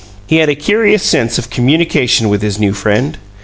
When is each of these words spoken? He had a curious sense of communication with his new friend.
He 0.25 0.37
had 0.37 0.49
a 0.49 0.55
curious 0.55 1.03
sense 1.03 1.37
of 1.37 1.51
communication 1.51 2.27
with 2.27 2.41
his 2.41 2.57
new 2.59 2.73
friend. 2.73 3.19